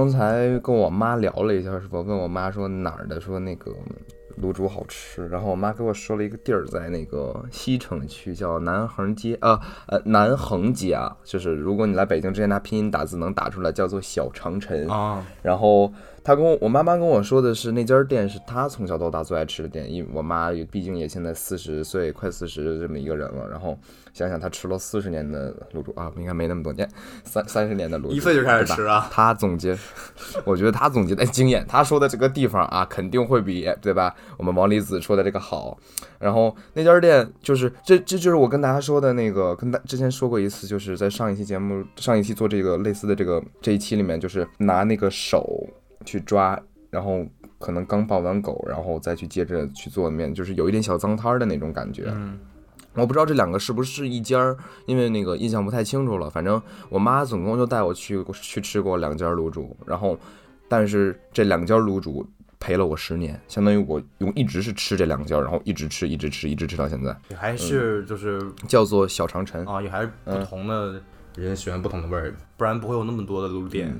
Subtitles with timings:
[0.00, 3.70] 刚才跟我妈聊了一下，是我问我妈说哪儿的，说那个
[4.40, 15.22] 卤煮好吃，然后我妈给我说了一个地儿，在那个西城区叫南横街，啊呃南横街啊，就是如果你来北京之前拿拼音打字能打出来，叫做小长城啊。
[15.42, 15.92] 然后
[16.22, 23.78] 他跟我我妈妈跟我说的是那家店是她从小到大最爱吃的店，因为我妈毕竟也现在四十岁快四十这么一个人了，然后。
[24.12, 26.86] 想想他吃了四十年的卤煮啊，应该没那么多年，
[27.22, 29.08] 三 三十年的卤煮，一岁就开始吃啊。
[29.08, 29.78] 他总结，
[30.44, 34.12] 我觉得他总结的经验，他说的这个地方啊，肯定会比对吧？
[34.36, 35.78] 我们王离子说的这个好。
[36.18, 45.64] 然后那家店就是这这就是我跟大家说的那个，跟大之前说过一次，就是在上一期节目上一期做这个类似的这个这一期里面，就是拿那个手
[46.04, 47.26] 去抓，然后
[47.58, 52.04] 可能刚抱完狗，然后再去接着去做面，就是有一点小脏摊的那种感觉。
[52.14, 52.38] 嗯。
[52.94, 56.28] 我不知道这两个是不是一家儿，因为那个印象不太清楚了。
[56.28, 60.18] 反正我妈总共就带我去去吃过两家卤煮，然后，
[60.68, 62.26] 但是这两家卤煮
[62.58, 67.16] 陪了我十年，相当于我用一直是吃这两家，然后一直吃，一直吃，一直吃到现在。
[67.28, 71.00] 也还是就是叫做小长城啊，也还是不同的。
[71.36, 73.94] 人喜欢不同的味儿，不然不会有那么多的卤店。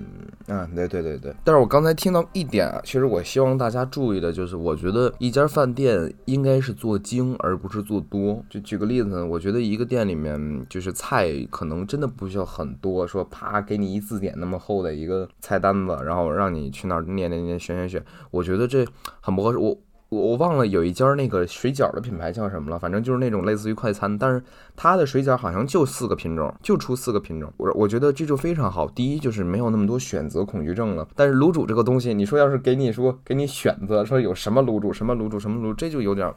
[0.47, 1.35] 嗯，对对对对。
[1.45, 8.45] 但是我刚才听到一点啊，其实我希望大家注意的就是，我觉得一家饭店应该是做精，而不是做多。
[8.51, 18.85] 就举个例子呢，我觉得一个店里面就是菜可能真的不需要很多，说啪给你一字典那么厚的一个菜单子，然后让你去那儿念念念选选选，我觉得这
[19.21, 19.59] 很不合适。
[19.59, 19.79] 我。
[20.11, 24.43] 我我忘了有一家那个水饺的品牌叫什么了，反正就是那种类似于快餐，但是
[24.75, 27.53] 它的水饺好像就四个品种，就出四个品种。
[27.57, 31.07] 我我觉得这就非常好，第一就是没有那么多选择恐惧症了。
[31.15, 36.29] 但是卤煮这个东西，你说要是给你说给你选择，说有什么卤煮什么卤煮什么卤，这就有点，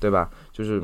[0.00, 0.30] 对吧？
[0.52, 0.80] 就是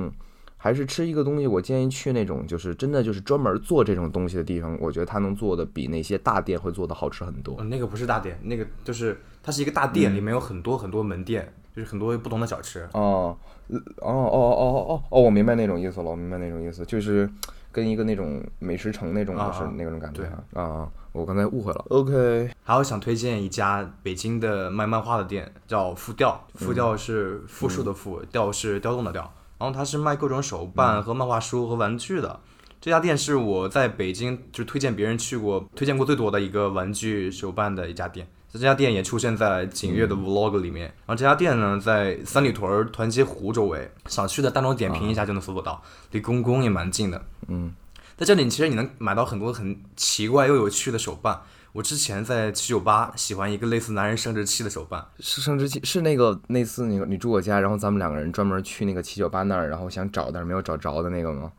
[0.56, 7.62] 还是吃一个东西，我建议去那种就是真的就是专门做这种东西的地方，我觉得他能做的比那些大店会做的好吃很多。
[7.62, 11.52] 那个不是大店，那个就是它是一个大店，里面有很多很多门店。
[11.74, 13.36] 就是很多不同的小吃哦，
[13.68, 17.28] 哦哦哦哦哦哦，我明白那种意思了，我明白那种意思，就是
[17.70, 20.88] 跟一个那种美食城那种是那种感觉啊。
[21.12, 21.84] 我刚才误会了。
[21.90, 26.42] OK，还有想推荐一家北京的卖漫画的店，叫复调。
[26.54, 29.30] 复调是复数的复，调是调动的调。
[29.58, 32.40] 然后它是卖各种手办和漫画书和玩具的。
[32.80, 38.26] 这家店是我在北京就推荐别人去过、推荐过最多的一个玩具手办的一家店。
[38.52, 40.86] 这家店也出现在景月的 vlog 里面。
[41.06, 47.24] 然后这家店呢，在三里屯团结湖周围，想去的大众点评一下就能搜索到，离公公也蛮近的。
[47.48, 47.74] 嗯，
[48.16, 51.40] 在这里其实你能买到很多很奇怪又有趣的手办。
[51.72, 61.50] 我之前在七九八喜欢一个类似男人生殖器的手办，是生殖器，是那个那次那个你住我家，然后咱们两个人专门去那个七九八那儿，然后想找但是没有找着的那个吗？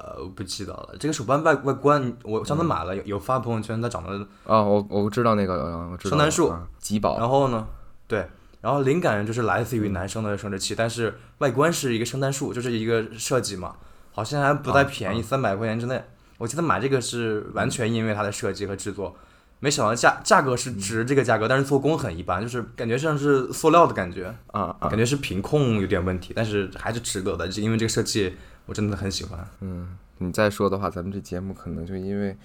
[0.00, 0.96] 呃，我不记得了。
[0.98, 5.54] 这个手办外外观，我上次买了，有有发朋友圈，它长得啊，我我知道那个，
[5.90, 6.10] 我知道。
[6.10, 7.18] 圣诞树，吉宝。
[7.18, 7.66] 然后呢，
[8.08, 8.26] 对，
[8.62, 13.76] 然后灵感就是来自于男生的生殖器，但是外观是一个圣诞树，就是一个设计嘛，
[14.12, 16.02] 好像还不太便宜，三百块钱之内。
[16.38, 19.14] 我记得买这个是完全因为它的设计和制作，
[19.58, 28.34] 没想到价价格是值这个价格，但是做工很一般，就是感觉像是塑料的感觉啊，感觉是品控有点问题，但是还是值得的，就因为这个设计。
[28.66, 32.36] 我真的很喜欢，嗯，你再说的话，咱们这节目可能就因为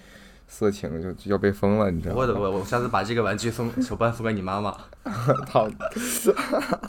[0.48, 2.20] 色情就要被封了，你知道吗？
[2.26, 4.76] 我我我下次把这个玩具送手办送给你妈妈。
[5.50, 5.68] 好，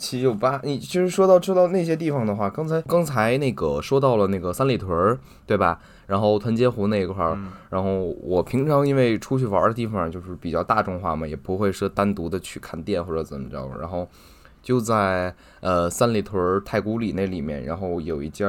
[0.00, 5.80] 七九八，你其实说到说到那些地方的话，刚才刚才那个说到了那个三里屯儿，对吧？
[6.06, 7.38] 然后团结湖那一块儿，
[7.70, 14.08] 然后我平常因为出去玩的地方就是比较大众化嘛，也不会说单独的去看店或者怎么着，然后。
[14.60, 18.44] 就在呃三里屯太古里那里面，然后有一家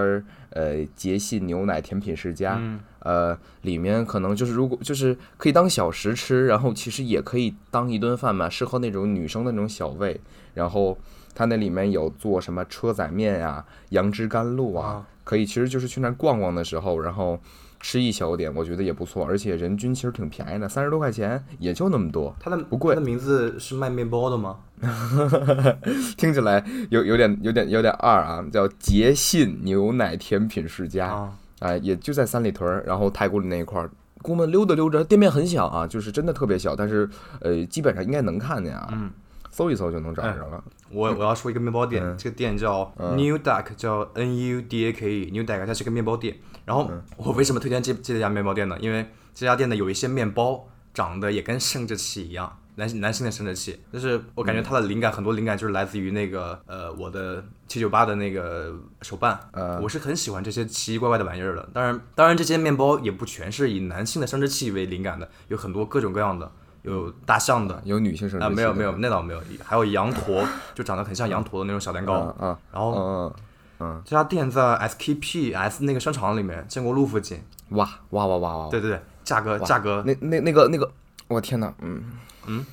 [0.52, 2.62] 呃捷信牛奶甜品世家，
[3.00, 10.20] 呃里面可能就是如果就是可以当小食吃，然后其实也可以当一顿饭嘛，适合那种女生的那种小胃。
[10.54, 10.98] 然后
[11.34, 17.40] 它那里面有做什么车仔面啊、杨枝甘露啊，可以其实就是去那逛逛的时候，然后。
[17.80, 22.36] 吃一小点，我觉得也不错，而且人均其实挺便宜的，三十多块钱也就那么多。
[22.40, 22.94] 它的不贵。
[22.94, 24.58] 它的名字是卖面包的吗？
[26.18, 33.90] 听起来有有点有点有点二啊，叫捷信牛奶甜品世家，哎，也就在三里屯，然后太古里那一块儿。
[34.22, 37.10] 姑们溜达溜达，店面很小啊，就是真的特别小，但是
[37.40, 38.90] 呃，基本上应该能看见啊。
[38.92, 39.10] 嗯。
[39.52, 40.64] 搜一搜就能找着了。
[40.92, 46.38] 我我要说一个面包店，这个店叫 New Duck，叫 N U D A K E，New Duck，它是个面包店。
[46.66, 48.78] 然后我为什么推荐这这家面包店呢？
[48.80, 53.80] 因为这家店的有一些面包长得也跟生殖器一样，男男性的生殖器。
[53.92, 59.40] 就是我感觉它的灵感很多灵感就是来自于那个呃我的七九八的那个手办。
[59.52, 61.68] 呃，我是很喜欢这些奇奇怪怪的玩意儿的。
[61.74, 66.52] 当然当然这些面包也不全是以男性的生殖器为灵感的，有很多各种各样的。
[66.82, 72.14] 有大象的有女性生殖啊，器的没有没有，那倒没有，还有羊驼，就长得很像羊驼的那种小蛋糕。
[72.14, 73.36] 啊啊，然后
[73.80, 73.88] 嗯。
[73.96, 77.38] 嗯这家店在 SKP S 那个商场里面，建国路附近。
[77.70, 80.04] 嗯，哇哇哇哇哇，对对对，价格价格。
[80.06, 80.92] 那那那个那个，
[81.28, 82.02] 我天哪，嗯。
[82.48, 82.66] 嗯，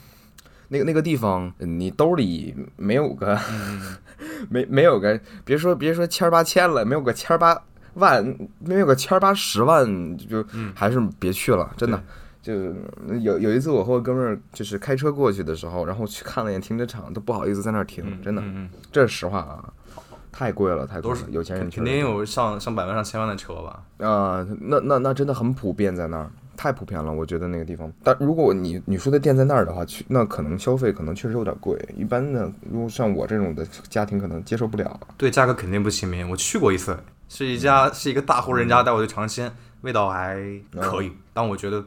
[0.68, 3.96] 那个那个地方，你兜里没有个，嗯
[4.48, 7.60] 没没有个，别说别说千儿八千了，没有个千儿八
[7.94, 10.72] 万，没有个千儿八十万，就嗯。
[10.74, 12.02] 还是别去了，真的。
[12.42, 12.72] 就是
[13.22, 19.72] 有有一次，我和我哥们儿就是开车过去的时候，然后去看了一眼停车场，都不好意思在那儿停，真的，嗯嗯，这是实话啊，
[20.36, 24.06] 太贵了，太贵了有钱人肯定有上上百万上千万的车吧？
[24.06, 27.90] 啊、那那那真的很普遍在那儿，太普遍了，我觉得那个地方。
[28.04, 35.00] 但如果你你说的店在那儿的话，去那可能消费可能确实有点贵，一般的如果像我这种的家庭可能接受不了。
[35.16, 36.28] 对，价格肯定不亲民。
[36.28, 36.94] 我去过一次，
[37.30, 39.50] 是一家是一个大户人家带我去尝鲜，
[39.80, 40.36] 味道还
[40.70, 41.82] 可以，但我觉得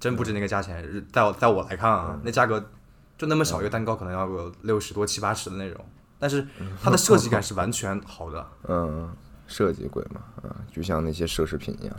[0.00, 0.82] 真不值那个价钱。
[1.12, 2.64] 在我在我来看啊，那价格
[3.18, 5.84] 就那么小一个蛋糕，可能要个六十多七八十的那种，
[6.18, 6.46] 但是
[6.82, 8.46] 它的设计感是完全好的。
[8.68, 9.10] 嗯，
[9.46, 11.96] 设计鬼嘛，啊，就像那些奢侈品一样。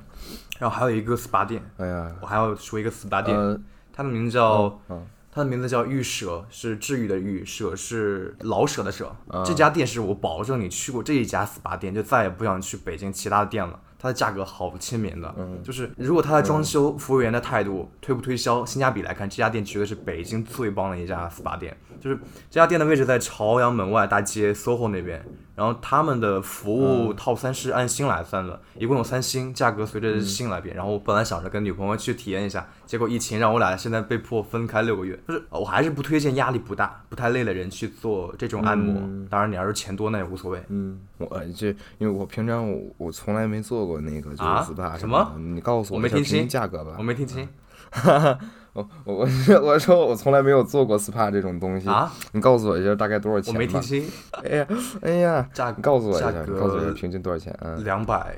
[0.60, 3.60] 然后还有一个 SPA 店，哎呀，我还要说一个 SPA 店，呃，
[3.94, 4.80] 它的名字叫。
[4.90, 9.14] 嗯它的名字叫玉舍，是治愈的愈，舍是老舍的舍。
[9.28, 13.78] 啊这家店是我保证你去过这一家 SPA 店，就再也不想去北京其他的店了。
[14.06, 21.76] 它的价格好亲民的，嗯就是如果它的装修、服务员的态度、推不推销、性价比来看，这家店绝对是北京最棒的一家 SPA 店。
[22.00, 22.16] 就是
[22.52, 25.26] 这家店的位置在朝阳门外大街 SOHO 那边，
[25.56, 30.76] 然后他们的服务嗯套餐是按星来算的，一共有三星，价格随着星来变。
[30.76, 35.18] 然后我本来想着跟女朋友去体验一下，结果疫情让我俩现在被迫分开六个月。
[35.28, 39.02] 就是呃我还是不推荐压力不大、不太累的人去做这种按摩。
[39.30, 40.62] 当然，你要是钱多那也无所谓。
[40.68, 41.68] 嗯，我呃这
[41.98, 47.04] 因为我平常我我从来没做过那个就是啊 SPA 什么的你告诉我没听清价格吧我。
[47.04, 47.48] 没听清
[48.76, 53.58] 我我我我说我从来没有做过 SPA 这种东西，啊，你告诉我一下大概多少钱吧？
[53.58, 54.06] 没听清。
[54.44, 54.68] 哎呀，
[55.02, 56.30] 哎呀，价格告诉我一下，
[56.60, 57.58] 告诉我一下平均多少钱？
[57.62, 58.36] 嗯，两百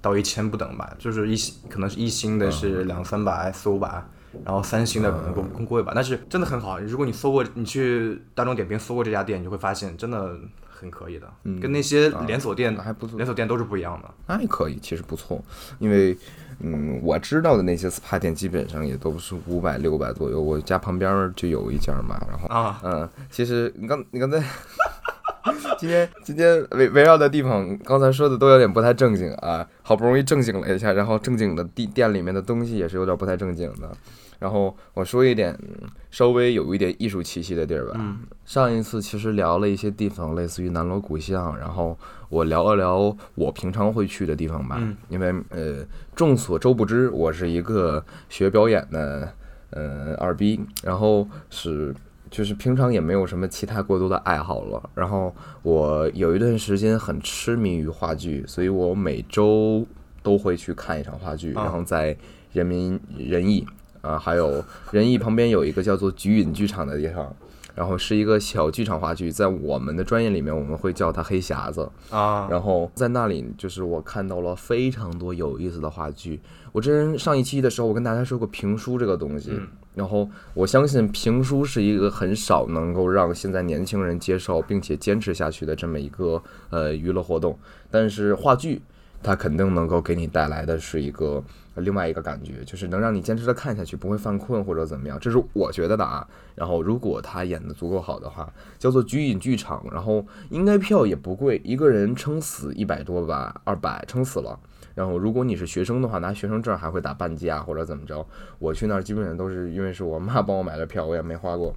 [0.00, 3.88] 到一千不等吧，就是一星可能是一星的是两三百四五百，
[4.44, 6.78] 然后三星的可能更更贵吧，但是真的很好。
[6.78, 10.36] 如果你搜过，你去大众点评搜过这家店，你就会发现真的
[10.68, 11.26] 很可以的，
[11.60, 14.08] 跟那些连锁店、还不错连锁店都是不一样的。
[14.28, 15.42] 那也可以，其实不错，
[15.78, 16.16] 因为
[16.62, 24.42] 嗯，我知道的那些 SPA 店基本上也都是五百六百左右，我家旁边就有一家嘛，然后啊嗯，其实你刚你刚才。
[25.76, 33.90] 今天今天围围绕的地方，刚才说的都有点不太正经啊，好不容易正经了一下，然后正经的地店里面的东西也是有点不太正经的。
[34.42, 37.94] 然后我说一点嗯稍微有一点艺术气息的地儿吧。
[38.00, 41.96] 嗯上一次其实聊了一些地方，类似于南锣鼓巷，然后
[42.28, 44.76] 我聊了聊我平常会去的地方吧。
[44.80, 45.86] 嗯因为呃，
[46.16, 49.32] 众所周不知，我是一个学表演的
[49.70, 51.94] 呃二逼，然后是
[52.28, 54.90] 就是平常也没有什么其他过多的爱好了。
[54.94, 59.86] 然后我有一段时间很痴迷于话剧，所以我每周
[60.22, 62.16] 都会去看一场话剧，啊然后在
[62.52, 63.64] 人民仁义
[64.02, 67.34] 啊，还有仁义旁边有一个叫做菊隐剧场的地方。
[67.74, 71.88] 然后是一个小剧场话剧，在我们的专业里面，我们会叫它黑匣子。
[72.10, 76.38] 啊，然后在那里，就是我看到了非常多有意思的话剧。
[76.70, 79.58] 我之前上一期的时候，我跟大家说过评书这个东西，
[79.94, 87.58] 然后我相信评书是一个很少能够让现在年轻人接受并且坚持下去的这么一个呃娱乐活动，
[87.90, 88.82] 但是话剧。
[89.22, 91.42] 它肯定能够给你带来的是一个
[91.74, 96.26] 呃另外一个感觉，就是能让你坚持的看下去，不会犯困或者怎么样，这是我觉得的啊。
[96.54, 104.58] 然后如果他演的足够好的话，叫做菊隐剧场，然后应该票也不贵，一个人撑死一百多吧，二百撑死了。
[104.94, 108.26] 然后如果你是学生的话，拿学生证还会打半价或者怎么着。
[108.58, 111.74] 我去那儿基本上都是因为是我妈帮我买的票，我也没花过。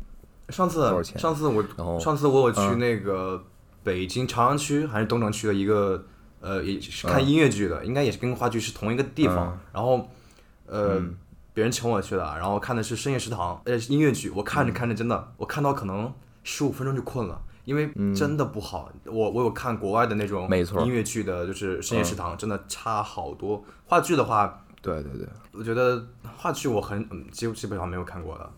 [0.49, 3.41] 上次多少钱上次我上次我有去嗯那个
[3.83, 6.03] 北京朝阳区还是东城区的一个
[6.45, 9.57] 呃，也是嗯看音乐剧的，应该也是跟话剧是同一个地方。
[9.73, 10.07] 然后
[10.67, 11.17] 呃，嗯
[11.53, 14.29] 别人请我去的，然后看的是深夜食堂，呃，音乐剧。
[14.29, 17.41] 我看着看着真的，我看到可能十五分钟就困了。
[17.65, 20.47] 因为真的不好，我我有看国外的那种
[20.85, 23.65] 音乐剧的，就是深夜食堂，真的差好多。
[23.87, 26.05] 话剧的话，对对对，我觉得
[26.37, 28.51] 话剧我很嗯基基本上没有看过的。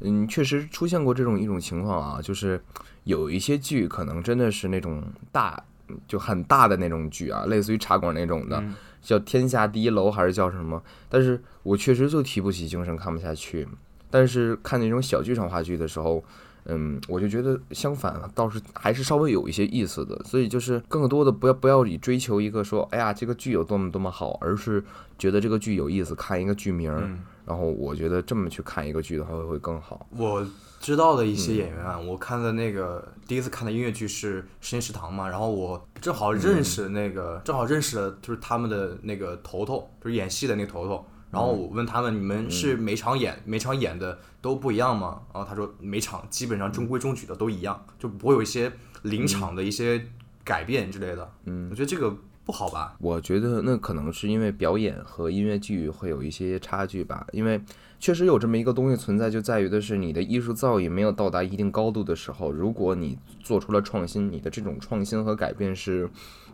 [0.00, 2.60] 嗯，确实出现过这种一种情况啊，就是
[3.04, 5.00] 有一些剧可能真的是那种
[5.30, 5.62] 大
[6.06, 8.62] 就很大的那种剧啊，类似于茶馆那种的，
[9.02, 10.82] 叫《天下第一楼》还是叫什么？
[11.08, 13.66] 但是我确实就提不起精神看不下去。
[14.10, 16.24] 但是看那种小剧场话剧的时候，
[16.64, 20.18] 嗯，我就觉得相反，倒是还是稍微有一些意思的。
[20.24, 24.82] 所以就是更多的不要不要以追求一个说，哎呀这个剧有多么多么好，而是
[25.18, 27.10] 觉得这个剧有意思，看一个剧名儿，
[27.44, 30.06] 然后我觉得这么去看一个剧的话会会更好。
[30.16, 30.46] 我
[30.80, 41.04] 知道的一些演员啊，我看的那个第一次看的音乐剧是《实验食堂》嘛，然后我正好认识那个，正好认识了就是他们的那个头头，就是演戏的那个头头。
[41.30, 45.20] 然后我问他们，你们是每场演每场演的都不一样吗？
[45.34, 50.02] 然后他说每场基本上中规中矩的都一样，就不会有一些临场的一些
[50.42, 51.30] 改变之类的。
[51.44, 52.16] 嗯，我觉得这个
[52.46, 52.96] 不好吧？
[52.98, 57.60] 我觉得那可能是因为表演和音乐剧会有一些差距吧，因为
[58.00, 66.08] 确实有这么一个东西存在，就在于的是你的艺术造诣没有到达一定高度的时候，如果你做出了创新，你的这种创新和改变是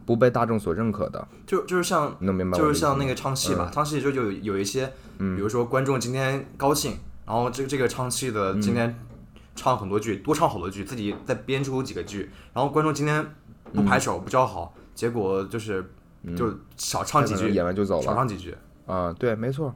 [0.06, 1.28] 不被大众所认可的。
[1.46, 2.56] 就就是像能明白？
[2.56, 4.86] 就是像那个唱戏吧，唱戏就有有一些，
[5.18, 6.96] 比如说观众今天高兴，
[7.26, 8.98] 然后这个这个唱戏的今天
[9.54, 13.24] 唱很多句，多唱好多句，自己再编出几个句，然后观众今天
[13.72, 15.84] 不拍手不叫好，结果就是
[16.34, 18.02] 就少唱几句，演完就走了。
[18.02, 18.54] 少唱几句。
[18.86, 19.74] 啊，对，没错，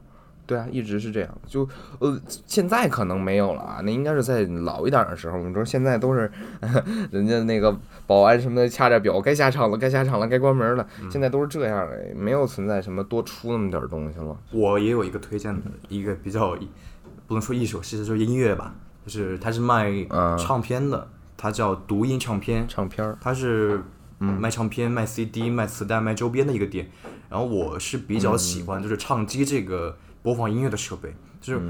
[0.49, 1.29] 对啊，一直是这样。
[1.45, 5.37] 就呃，现在可能没有了啊，那应该是在老一点的时候。
[5.43, 6.31] 你说现在都是
[7.11, 7.77] 人家那个
[8.07, 10.87] 保安什么的掐着表，该下场了，该下场了，该关门了。
[11.11, 14.35] 现在都是这样的，没有存在什么多出那么点儿东西了。
[14.51, 16.57] 我也有一个推荐的一个比较
[17.27, 18.73] 不能说一首，其实就是音乐吧，
[19.05, 23.83] 就是它是卖嗯唱片的，它叫读音唱片，唱片儿，它是
[24.17, 26.89] 卖唱片、卖 CD、卖磁带、卖周边的一个店。
[27.29, 31.61] 然后我是比较喜欢就是唱机这个播放音乐的设备，就是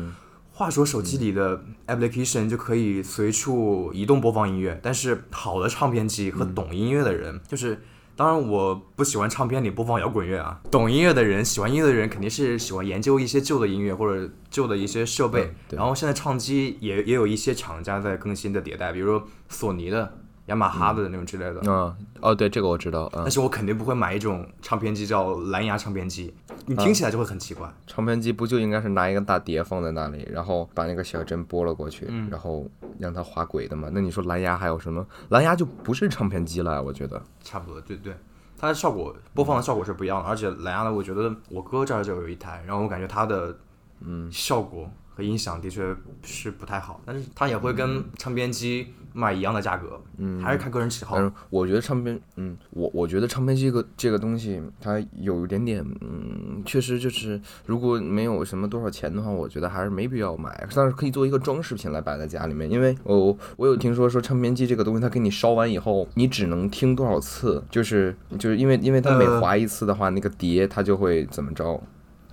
[0.51, 7.81] 话说手机里的 application 就可以随处移动播放音乐，但是好的唱片机和懂音乐的人，就是
[8.15, 20.17] 当然我不喜欢唱片里播放摇滚乐啊，懂音乐的人、喜欢音乐的人肯定是喜欢研究一些旧的音乐或者旧的一些设备然后现在唱机也也有一些厂家在更新的迭代，比如说索尼的、
[20.49, 21.61] 雅马哈的那种之类的。
[21.65, 26.33] 嗯，哦，对，这个我知道，嗯但，是我肯定不会买一种唱片机叫蓝牙唱片机，
[26.65, 27.71] 你听起来就会很奇怪。
[27.87, 33.89] 唱片机不就应该是拿一个大碟放在那里，然后把那个小针拨了过去，然后让它滑轨的嘛？
[33.93, 35.05] 那你说蓝牙还有什么？
[35.29, 37.21] 蓝牙就不是唱片机了，我觉得。
[37.43, 38.13] 差不多，对对，
[38.57, 43.55] 它的效果播放的效果是不一样的，而且蓝牙的，我觉得我哥这儿就有一台，然后我感觉它的
[44.01, 44.89] 嗯效果
[45.19, 51.25] 和音响的确是不太好，但是它也会跟唱片机卖一样的价格，嗯，还是看个人喜好但。
[51.25, 62.71] 是我觉得唱片，嗯，我我觉得唱片机这个这个东西，它有一点点，嗯，确实就是如果没有什么多少钱的话，我觉得还是没必要买，但是可以做一个装饰品来摆在家里面。
[62.71, 71.81] 因为我我有听说说唱片机这个东西，它给你烧完以后，你只能听多少次，就是就是因为因为它每呃划一次的话，那个碟它就会怎么着。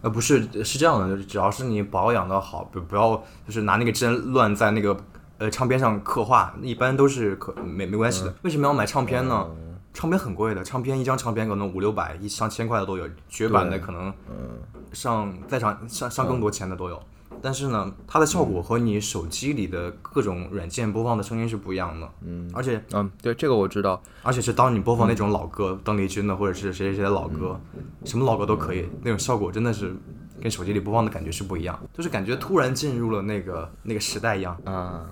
[0.02, 4.96] 呃，不是，是这样的，就是只要是你保养的好，不不要就是拿那个针乱在那个
[5.38, 8.34] 呃唱片上刻画，一般都是可没没关系的。
[8.42, 9.48] 为什么要买唱片呢？
[9.94, 14.12] 唱片很贵的，唱片一张唱片可能五六百、一上千块的都有，绝版的可能
[14.92, 17.02] 上再上上上更多钱的都有。
[17.42, 22.08] 但是呢，它的效果和你手机里的各种软件播放的声音是不一样的。
[22.22, 24.02] 嗯，而且嗯，对，这个我知道。
[24.22, 27.60] 而且是当你播放那种老歌，邓丽君的或者是谁谁谁的老歌，
[28.04, 29.94] 什么老歌都可以，那种效果真的是
[30.40, 34.56] 跟手机里播放的感觉是不一样，就是感觉突然进入了那个那个时代一样。
[34.64, 35.06] 啊，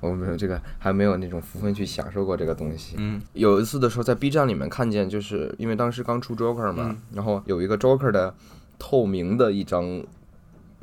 [0.00, 2.96] 我没有这个，还没有那种福分去享受过这个东西。
[2.98, 8.34] 嗯，有一次的时候在 B 站里面看见，就是因为当时刚出 Joker 嘛，嗯然后有一个 Joker 的
[8.78, 10.02] 透明的一张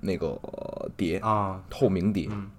[0.04, 2.28] 那个呃碟，啊，透明碟。
[2.32, 2.50] 嗯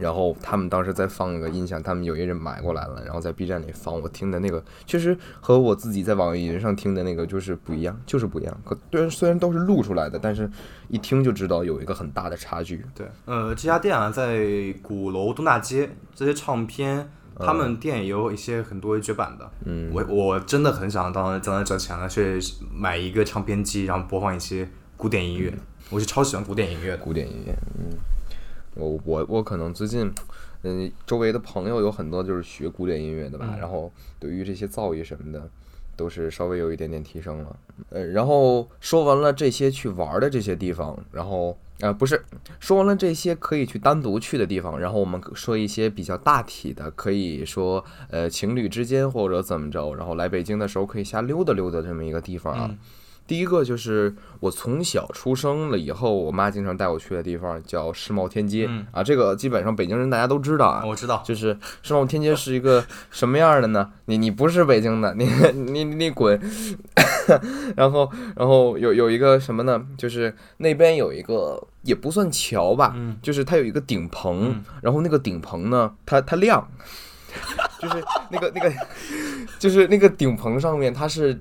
[0.00, 8.60] 然后他们当时在放那个音响，他们有一人买过来了，然后在 B 站里放，我听的那个确实和我自己在网易云上听的那个就是不一样，就是不一样。
[8.64, 10.50] 可虽然虽然都是录出来的，但是
[10.88, 12.82] 一听就知道有一个很大的差距。
[12.94, 17.10] 对，呃，这家店啊，在鼓楼东大街，这些唱片。
[17.34, 22.38] 他们店也有一些很多绝版的，嗯，我我真的很想当当那挣钱了，去
[22.72, 24.68] 买一个唱片机，然后播放一些
[25.02, 25.52] 古典音乐。
[25.90, 26.98] 我是超喜欢古典音乐的。
[26.98, 27.98] 古典音乐，嗯，
[28.76, 30.08] 我我我可能最近，
[30.62, 35.50] 嗯，周围的朋友有很多就是学古典音乐的吧，嗯然后对于这些造诣什么的，
[35.96, 37.56] 都是稍微有一点点提升了。
[37.90, 42.24] 呃，然后说完了这些去玩的这些地方，然后呃不是
[42.60, 52.68] 说完了这些可以去单独去的地方，然后我们说一些比较大体的，可以说呃情侣之间或者怎么着，然后来北京的时候可以瞎溜达溜达这么一个地方啊。
[52.70, 52.78] 嗯
[53.26, 60.82] 第一个就是我从小出生了以后，我妈经常带我去的地方叫世贸天阶、嗯啊，这个基本上北京人大家都知道啊。
[60.84, 63.90] 我知道，就是世贸天阶是一个什么样的呢？
[64.06, 66.38] 你你不是北京的， 你你你滚！
[67.76, 69.80] 然后然后有有一个什么呢？
[69.96, 76.68] 就是那边有一个也不算桥吧，嗯就是它有一个顶棚，嗯然后那个顶棚呢，它它亮，
[77.80, 78.72] 就是那个那个
[79.58, 81.40] 就是那个顶棚上面它是。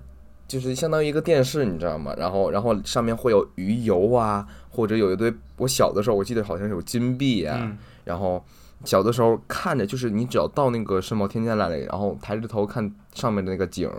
[0.51, 2.13] 就是相当于一个电视，你知道吗？
[2.17, 5.33] 然后然后上面会有鱼油啊，或者有一堆。
[5.55, 7.71] 我小的时候我记得好像有金币啊，
[8.03, 8.43] 然后
[8.83, 13.89] 小的时候看着就是你只要到那个世贸天阶那里，然后抬着头看上面的那个景，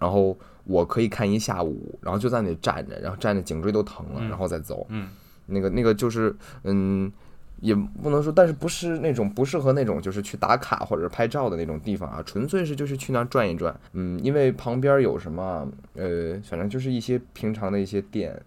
[0.00, 4.86] 然后我可以看一下午，然后就在那里站着，然后站着颈椎都疼了，然后再走。
[4.90, 5.08] 嗯，
[5.46, 7.12] 那个那个就是嗯。
[7.60, 13.74] 也不能说，但是不是那种不适合那种就是去打卡或者拍照的那种地方啊，纯粹是就是去那儿转一转。
[13.92, 18.40] 嗯，因为旁边有什么，呃，反正就是一些平常的一些店，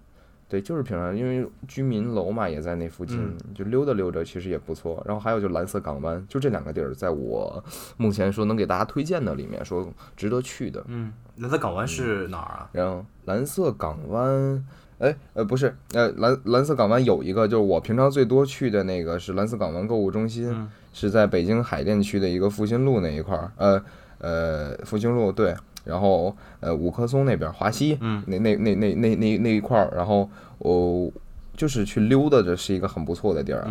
[0.48, 3.20] 对，就是平常，因为居民楼嘛也在那附近，
[3.54, 5.04] 就溜达溜达其实也不错。
[5.06, 7.64] 然后还有就蓝色港湾，就这两个地儿，在我
[7.98, 10.82] 目前说能给大家推荐的里面，说值得去的。
[10.88, 12.70] 嗯，蓝色港湾是哪儿啊？
[12.72, 14.66] 然后蓝色港湾。
[15.02, 20.48] 哎，呃，不是，呃，蓝蓝色港湾有一个，就是我平常最多去的那个是蓝色港湾购物中心，
[20.94, 23.84] 是在北京海淀区的一个复兴路那一块儿，呃
[24.20, 25.56] 呃，复兴路对，
[25.86, 30.30] 然后呃五棵松那边华西，那那那那那那那一块儿，然后
[30.60, 31.12] 我
[31.58, 33.68] 就是去溜达着，是一个很不错的地儿啊，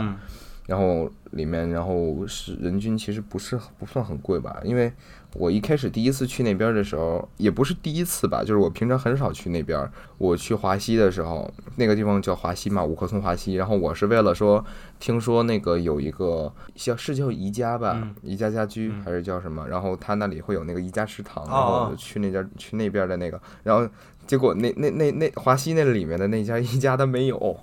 [0.66, 4.92] 然后里面然后是人均其实不是不算很贵吧，因为。
[5.34, 9.88] 我一开始第一次去那边的时候，也不是第一次吧，就是我平常很少去那边。
[10.18, 13.54] 我去华西的时候，那个地方叫华西嘛，五棵松华西。
[13.54, 14.64] 然后我是为了说，
[14.98, 19.68] 听说那个有一个叫是叫宜家吧，宜家家居还是叫什么？
[19.68, 23.40] 然后他那里会有那个宜家食堂，然后我就去那家去那边的那个。
[23.62, 23.88] 然后
[24.26, 27.56] 结果那那那那华西那里面的那家宜家它没有，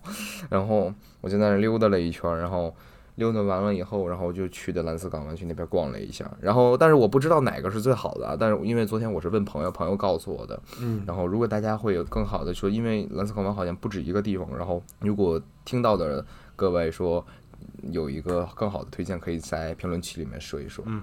[0.49, 2.73] 然后我就在那溜达了一圈，然后。
[3.17, 16.23] 溜达完了以后，然后就去的蓝色港湾去那边逛了一下，然后但是我不知道哪个是最好的，但是因为昨天我是问朋友，朋友告诉我的，嗯，然后如果大家会有更好的说，因为蓝色港湾好像不止一个地方，然后如果听到的
[16.55, 17.25] 各位说
[17.91, 20.85] 有一个更好的推荐，可以在评论区里面说一说。
[20.87, 21.01] 嗯，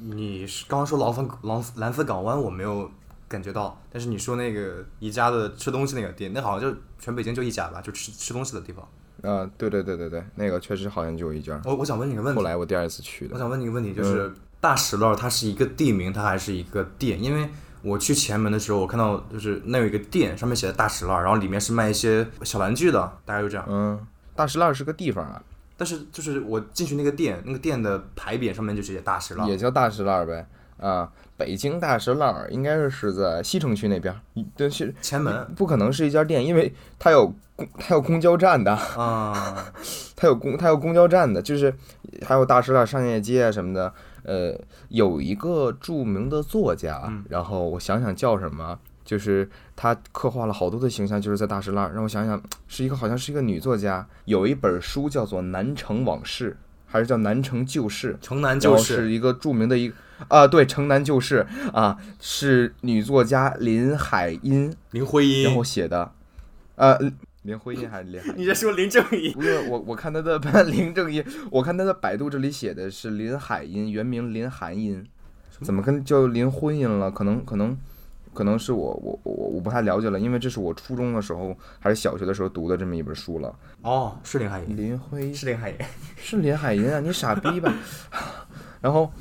[0.00, 2.90] 你是刚刚说蓝粉蓝蓝色港湾我没有
[3.28, 8.88] 感觉到，但是你说那个宜家的吃东西那个店，那好像就全北京就一家吧，就吃吃东西的地方。
[9.24, 11.60] 啊，对对对对对，那个确实好像就有一家。
[11.64, 12.38] 我我想问你个问题。
[12.38, 13.34] 后来我第二次去的。
[13.34, 17.22] 我想问你个问题，就是大石烂它是一个地名，它还是一个店？
[17.22, 17.48] 因为
[17.82, 23.64] 我去前门的时候，我看到就是那有一个店，上面写的大石烂，然后里面是卖一些小玩具的，大概就这样。
[23.68, 23.98] 嗯，
[24.36, 25.42] 大石烂是个地方啊。
[25.76, 29.48] 但是就是我进去那个店，那个店的牌匾上面就写大石烂。
[29.48, 30.46] 也叫大石烂呗。
[30.76, 34.14] 啊，北京大石烂应该是是在西城区那边，
[34.56, 39.72] 对，是前门，不可能是一家店，因为它有公，它有公交站的啊，
[40.16, 41.74] 它有公，它有公交站的，就是
[42.26, 43.92] 还有大石栏商业街啊什么的。
[44.24, 56.52] 呃，有一个著名的作家，然后我想想叫什么，就是他刻画了好多的形象，就是在大石栏，让我想想，是一个好像是一个女作家，有一本书叫做《南城往事》，
[56.86, 58.16] 还是叫《南城旧事》？
[58.26, 59.92] 城南旧事是一个著名的一。
[60.28, 66.12] 啊，对，《城南旧事》啊，是女作家林海音，林徽因，然后写的，
[66.76, 66.98] 呃，
[67.44, 68.20] 林徽因 还是林？
[68.36, 69.32] 你在说林正英？
[69.32, 75.06] 不是，我我看他的林正英，我看他的 百度这里写的是林海音，原名林寒音，
[75.60, 77.10] 怎么跟叫林徽因了？
[77.10, 77.76] 可能可能
[78.32, 83.54] 可能是我我我我不太了解了，因为这是我初中的时候还是小学的时候读的这么一本书了。
[83.82, 85.76] 哦，是林海音，林徽因是林海音，
[86.16, 87.00] 是林海音啊！
[87.00, 87.72] 你傻逼吧？
[88.82, 89.12] 然后。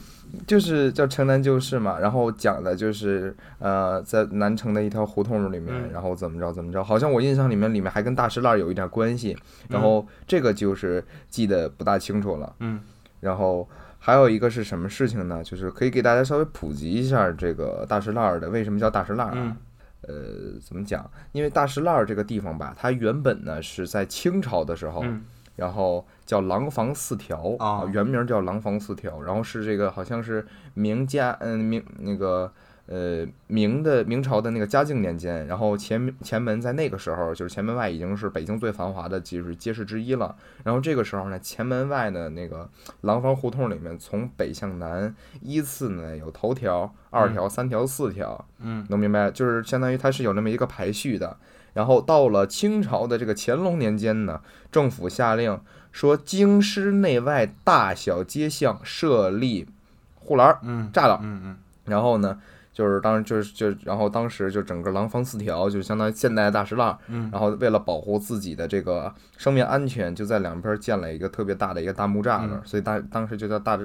[0.47, 9.37] 就是叫城南旧事嘛，然后讲的就是呃，在南城的一条胡同里面，然后怎么着怎么着，好像我印象里面里面还跟大石烂有一点关系，
[9.69, 12.55] 然后这个就是记得不大清楚了。
[12.59, 12.79] 嗯，
[13.19, 13.69] 然后
[13.99, 15.43] 还有一个是什么事情呢？
[15.43, 19.55] 就是可以给大家稍微普及一下这个大石烂的为什么叫大石烂啊？
[20.01, 20.13] 呃，
[20.59, 21.07] 怎么讲？
[21.31, 25.05] 因为大石烂这个地方吧，它原本呢是在清朝的时候。
[25.55, 29.21] 然后叫廊坊四条啊，原名叫廊坊四条。
[29.21, 32.51] 然后是这个好像是明嘉嗯明那个
[32.87, 40.35] 呃明的明朝的那个嘉靖年间，然后前前门在那个时候就是前门外已经是北京最繁华的就是街市之一了。
[40.63, 42.69] 然后这个时候呢，前门外的那个
[43.01, 49.31] 廊坊胡同里面从北向南依次呢有头条、二条、三条、四条，嗯，能明白？
[49.31, 51.37] 就是相当于它是有那么一个排序的。
[51.73, 54.39] 然后到了清朝的这个乾隆年间呢，
[54.71, 55.59] 政府下令
[55.91, 59.67] 说，京师内外大小街巷设立
[60.15, 60.55] 护栏、
[60.93, 61.19] 栅栏。
[61.21, 61.57] 嗯嗯。
[61.85, 62.39] 然后呢，
[62.71, 66.95] 就是当就是就然后当时就整个廊坊四条就相当于现代大石栏。
[67.07, 67.29] 嗯。
[67.31, 73.79] 然后为了保护自己的这个生命安全，就在两边建了一个特别大的一个大木栅栏，所以当当时就叫大，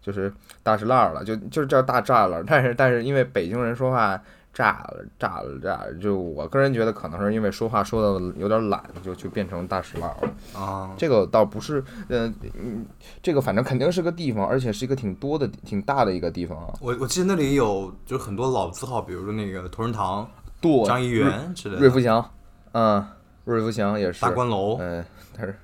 [0.00, 2.42] 就是大石栏了，就就是叫大栅栏。
[2.46, 4.18] 但是但是因为北京人说话。
[4.54, 5.84] 炸了，炸了，炸！
[5.84, 5.92] 了！
[5.94, 10.94] 就我个人觉得，可能是因为说话说的有点懒，就就变成大石烂了啊。
[10.96, 12.86] 这个倒不是，嗯嗯，
[13.20, 16.72] 这个反正肯定是个地方，而且是一个挺多的、挺大的一个地方啊。
[16.80, 20.26] 我我记得那里有就很多老字号，比如说那个同仁堂。
[20.60, 22.30] 对，张一元之类的，瑞福祥，
[22.72, 23.06] 嗯，
[23.44, 25.04] 瑞福祥也是大观楼，嗯，
[25.36, 25.54] 但是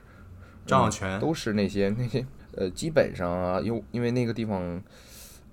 [0.67, 2.23] 张小泉都是那些那些
[2.55, 4.61] 呃，基本上啊，因因为那个地方，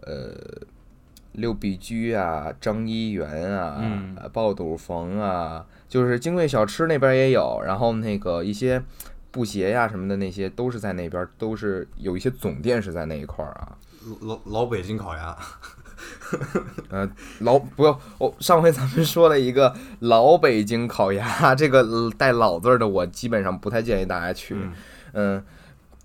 [0.02, 0.34] 呃，
[1.34, 3.82] 六必居啊，张一元啊，
[4.34, 8.82] 爆肚冯啊，就是精卫小吃那边也有，然后那个一些
[9.32, 13.78] 布鞋呀什么的那些都是在那边，都是有一些总店是在那一块儿啊。
[14.22, 15.38] 老老北京烤鸭，
[16.90, 17.10] 呃，
[17.40, 24.56] 老不要哦，上回咱们说了一个老北京烤鸭，这个呃带老字儿的，我基本上不太建议大家去。
[24.56, 25.44] 嗯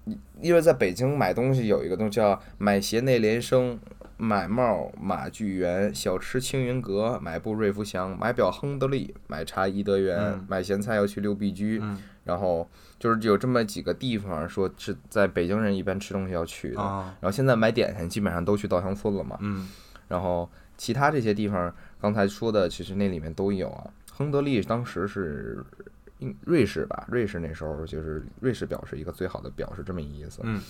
[0.07, 3.79] 嗯，因为在北京买东西有一个东西叫买鞋内联升，
[4.23, 16.81] 买帽马聚源，小吃青云阁，买布瑞福祥，买表亨德利，买茶怡德园，嗯买咸菜要去六必居，嗯然后就是有这么几个地方，说是在北京人一般吃东西要去的。
[16.81, 19.69] 啊，然后现在买点心基本上都去稻香村了嘛，嗯
[20.07, 23.91] 然后其他这些地方，刚才说的其实那里面都有啊。
[24.13, 25.65] 亨德利当时是
[26.19, 30.43] 英瑞士吧，瑞士那时候就是瑞士表是一个最好的表，是这么一意思。
[30.45, 30.63] 嗯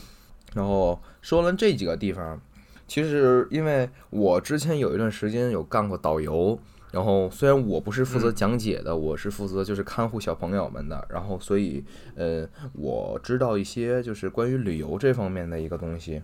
[0.54, 2.38] 然后说了这几个地方，
[2.86, 6.58] 其实因为我之前有一段时间有干过导游，
[6.90, 16.22] 然后虽然我不是负责嗯讲解的，我是负责就是看护小朋友们的，然后所以呃我知道一些就是关于旅游这方面的一个东西。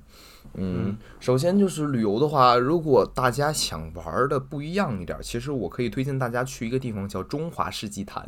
[0.54, 8.26] 嗯，首先就是旅游的话，如果大家想玩的不一样一点儿，其实我可以推荐大家去一个地方叫中华世纪坛。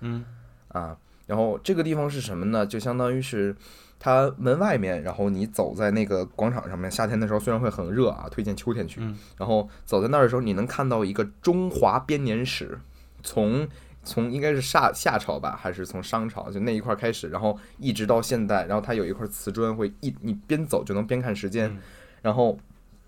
[0.00, 0.24] 嗯
[0.68, 2.66] 啊，然后这个地方是什么呢？
[2.66, 3.54] 就相当于是
[3.98, 9.00] 它门外面，然后你走在那个广场上面，夏天的时候虽然会很热啊，推荐秋天去。
[9.00, 12.78] 嗯然后走在那儿的时候，你能看到一个中华编年史，
[13.22, 13.66] 从
[14.04, 21.78] 从应该是夏夏朝吧，还是从商朝，就那一块儿开始，然后一直到现代，然后它有一块瓷砖会一你边走就能边看时间，嗯
[22.22, 22.58] 然后。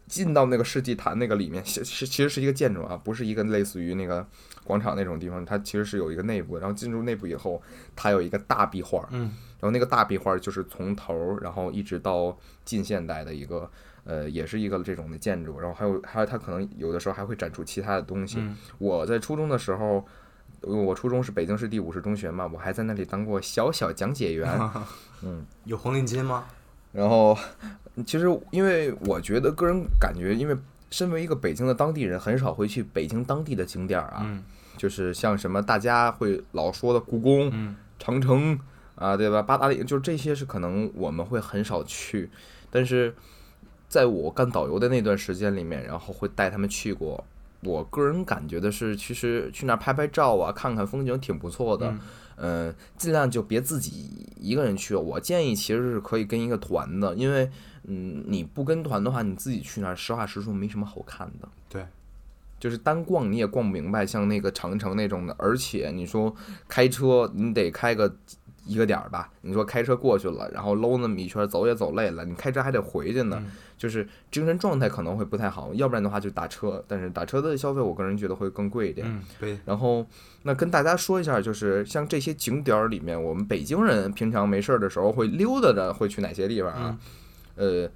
[0.06, 4.24] 进到那个世纪坛那个里面，是是其实是一个建筑啊，不是一个类似于那个
[4.64, 7.62] 广场那种地方，它其实是有一个内部，然后进入内部以后，
[7.94, 13.70] 它有一个大壁画，嗯然后那个大壁画就是从头儿，然后一直到近现代的一个，
[14.04, 18.38] 呃，也是一个这种的建筑，然后还有还有它可能有的时候还会展出其他的东西。
[18.40, 20.04] 嗯我在初中的时候，
[20.60, 24.48] 呃我初中是北京市第五十中学嘛，我还在那里当过小小讲解员。
[25.22, 26.44] 嗯有红领巾吗？
[26.92, 27.36] 然后，
[28.06, 30.56] 其实因为我觉得个人感觉，因为
[30.90, 34.42] 身为一个北京的当地人，很少会去北京当地的景点儿啊，嗯
[34.76, 38.58] 就是像什么大家会老说的故宫、嗯长城
[38.96, 39.40] 啊，对吧？
[39.40, 42.28] 八达岭，就这些是可能我们会很少去，
[42.70, 43.14] 但是
[43.88, 47.24] 在我干导游的那段时间里面，然后会带他们去过。
[47.62, 51.88] 我个人感觉的是，其实去那儿拍拍照啊，看看风景挺不错的。
[51.88, 52.00] 嗯
[52.36, 54.94] 嗯，尽量就别自己一个人去。
[54.94, 57.48] 我建议其实是可以跟一个团的，因为
[57.86, 61.48] 嗯，你不跟团的话，你自己去那儿，实话实说没什么好看的。
[61.68, 61.86] 对，
[62.58, 66.34] 就是单逛你也逛不明白，像那个长城那种的，而且你说
[66.68, 68.14] 开车你得开个
[68.66, 79.06] 一个点儿吧，你说开车过去了，然后搂那么一圈儿，走也走累了，你开车还得回去呢，嗯就是精神状态可能会不太好，要不然的话就打车，但是打车的消费我个人觉得会更贵一点。
[79.06, 80.06] 嗯，对，然后，
[80.44, 86.98] 那跟大家说一下，就是像这些景点儿里面，我们北京人平常没事儿的时候会溜达着，会去哪些地方啊？
[87.56, 87.88] 呃，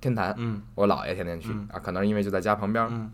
[0.00, 3.10] 天坛，嗯我姥爷天天去、嗯啊，可能因为就在家旁边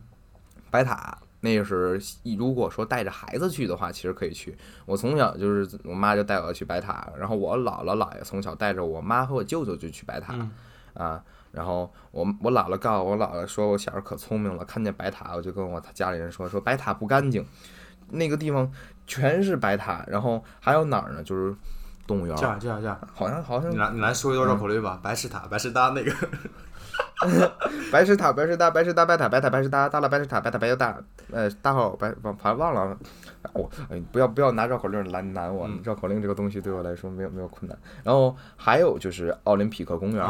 [0.71, 2.01] 白塔，那个是
[2.39, 4.57] 如果说带着孩子去的话，其实可以去。
[4.87, 10.51] 我从小就是我妈就带我去白塔，然后我姥姥姥爷从小带着我妈和我舅舅就去白塔、嗯
[10.95, 11.25] 啊。
[11.53, 17.47] 然后我我姥姥告诉我姥姥说，我小时候可聪明了，看见白塔我就跟我家里人说，说白塔不干净，
[18.11, 18.69] 那个地方
[19.07, 21.23] 全是白塔，然后还有哪儿呢？
[21.23, 21.55] 就是
[22.07, 26.13] 动物园儿，这样这样这样，好像好像你来你来说一段绕口令吧，白石塔白石搭那个，
[27.91, 30.97] 白石塔，白石搭， 白石搭，白塔，白塔，白石搭，搭了白石塔，白塔白又大，
[31.33, 32.97] 呃，大号白，忘反正忘了。
[33.53, 35.81] 我、哎，不要不要拿绕口令来难我，嗯。
[35.85, 37.79] 绕口令这个东西对我来说没有没有困难。
[38.03, 40.25] 然后还有就是奥林匹克公园，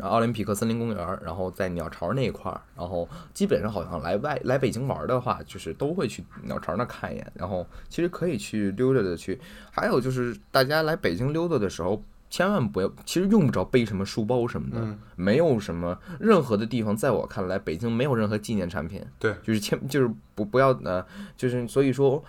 [0.00, 9.38] 奥林匹克森林公园，然后在鸟巢那一块儿，然后基本上好像来外来北京玩的话，就是都会去鸟巢那看一眼，然后其实可以去溜达的去。
[9.70, 21.04] 还有就是大家来北京溜达的时候，千万不要，其实用不着背什么书包什么的，嗯没有什么任何的地方，在我看来，北京没有任何纪念产品，对，就是千就是不不要呃，
[21.36, 22.24] 就是所以说。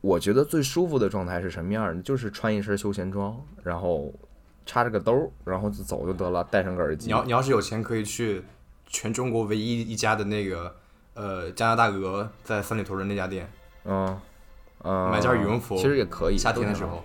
[0.00, 2.00] 我觉得最舒服的状态是什么样儿呢？
[2.00, 4.10] 就是穿一身休闲装，然后
[4.66, 7.06] 插着个兜，然后就走就得了，戴上个耳机。
[7.06, 8.42] 你要你要是有钱，可以去
[8.86, 10.76] 全中国唯一一家的那个
[11.14, 13.50] 呃加拿大鹅在三里屯的那家店，
[13.84, 14.20] 嗯
[14.82, 16.36] 嗯，买件羽绒服其实也可以。
[16.36, 17.02] 夏天的时候。